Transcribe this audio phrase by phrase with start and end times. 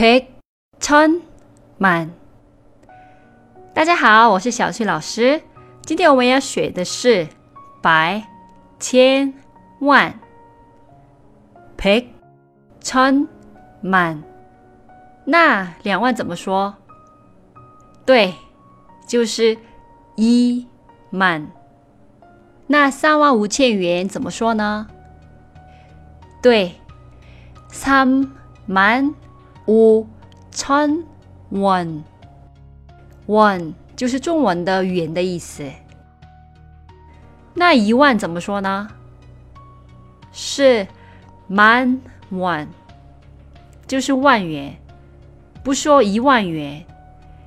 [0.00, 2.09] 백천만
[3.73, 5.41] 大家好，我是小翠老师。
[5.83, 7.27] 今天我们要学的是
[7.81, 8.23] 百、
[8.79, 9.33] 千、
[9.79, 10.19] 万。
[11.77, 14.23] 백천만
[15.25, 16.75] 那两万怎么说？
[18.05, 18.33] 对，
[19.07, 19.57] 就是
[20.15, 20.67] 一
[21.11, 21.47] 万。
[22.67, 24.87] 那三万五千元怎么说呢？
[26.41, 26.75] 对，
[27.69, 28.31] 三
[28.67, 29.13] 万
[29.71, 30.05] 五
[30.51, 31.05] 千
[31.49, 32.03] 元。
[33.27, 35.71] 万就是中文的元的意思。
[37.53, 38.89] 那一万怎么说呢？
[40.33, 40.87] 是
[41.47, 42.67] man one，，
[43.87, 44.75] 就是万元。
[45.63, 46.85] 不说一万元，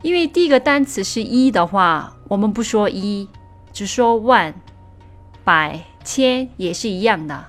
[0.00, 3.28] 因为第一个单词是一的话，我们不说一，
[3.74, 4.54] 只说万、
[5.44, 7.44] 百、千也是一样的。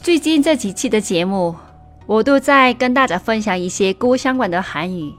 [0.00, 1.56] 最近这几期的节目，
[2.10, 5.14] 我都在跟大家分享一些购物相关的韩语。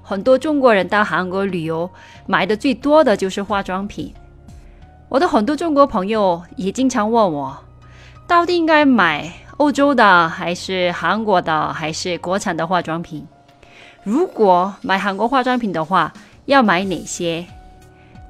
[0.00, 1.90] 很多中国人到韩国旅游，
[2.24, 4.10] 买的最多的就是化妆品。
[5.10, 7.54] 我的很多中国朋友也经常问我，
[8.26, 13.26] 到底应该买欧洲的，还是韩国的，还是国产的化妆品？
[14.02, 16.10] 如果买韩国化妆品的话，
[16.46, 17.44] 要买哪些？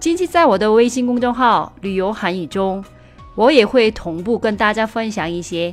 [0.01, 2.85] 近期在我的微信公众号“旅游韩语”中，
[3.37, 5.73] 我也会同步跟大家分享一些